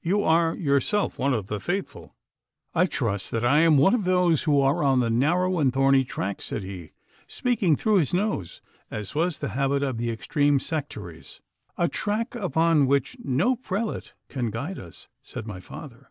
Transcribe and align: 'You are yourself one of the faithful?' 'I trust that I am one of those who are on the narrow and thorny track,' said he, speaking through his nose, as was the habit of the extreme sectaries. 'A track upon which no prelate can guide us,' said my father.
'You 0.00 0.22
are 0.22 0.54
yourself 0.54 1.18
one 1.18 1.34
of 1.34 1.48
the 1.48 1.60
faithful?' 1.60 2.14
'I 2.74 2.86
trust 2.86 3.30
that 3.32 3.44
I 3.44 3.58
am 3.58 3.76
one 3.76 3.94
of 3.94 4.04
those 4.04 4.44
who 4.44 4.58
are 4.62 4.82
on 4.82 5.00
the 5.00 5.10
narrow 5.10 5.58
and 5.58 5.74
thorny 5.74 6.06
track,' 6.06 6.40
said 6.40 6.62
he, 6.62 6.92
speaking 7.28 7.76
through 7.76 7.98
his 7.98 8.14
nose, 8.14 8.62
as 8.90 9.14
was 9.14 9.40
the 9.40 9.48
habit 9.50 9.82
of 9.82 9.98
the 9.98 10.10
extreme 10.10 10.58
sectaries. 10.58 11.42
'A 11.76 11.88
track 11.90 12.34
upon 12.34 12.86
which 12.86 13.18
no 13.22 13.56
prelate 13.56 14.14
can 14.30 14.50
guide 14.50 14.78
us,' 14.78 15.06
said 15.20 15.46
my 15.46 15.60
father. 15.60 16.08